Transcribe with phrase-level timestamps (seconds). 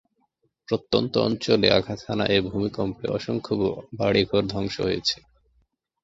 [0.67, 3.53] প্রত্যন্ত অঞ্চলে আঘাত হানা এ ভূমিকম্পে অসংখ্য
[3.99, 5.17] বাড়িঘর ধ্বংস হয়েছে।